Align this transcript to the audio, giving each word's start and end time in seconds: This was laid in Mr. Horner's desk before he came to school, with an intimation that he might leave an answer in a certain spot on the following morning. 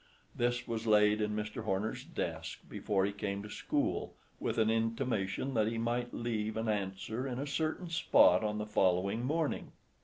This 0.35 0.67
was 0.67 0.87
laid 0.87 1.21
in 1.21 1.35
Mr. 1.35 1.63
Horner's 1.63 2.03
desk 2.03 2.57
before 2.67 3.05
he 3.05 3.11
came 3.11 3.43
to 3.43 3.51
school, 3.51 4.15
with 4.39 4.57
an 4.57 4.71
intimation 4.71 5.53
that 5.53 5.67
he 5.67 5.77
might 5.77 6.11
leave 6.11 6.57
an 6.57 6.67
answer 6.67 7.27
in 7.27 7.37
a 7.37 7.45
certain 7.45 7.91
spot 7.91 8.43
on 8.43 8.57
the 8.57 8.65
following 8.65 9.23
morning. 9.23 9.73